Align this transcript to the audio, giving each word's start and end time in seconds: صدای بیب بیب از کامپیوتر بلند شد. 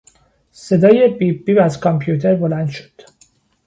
صدای 0.51 1.07
بیب 1.07 1.45
بیب 1.45 1.57
از 1.59 1.79
کامپیوتر 1.79 2.35
بلند 2.35 2.69
شد. 2.69 3.01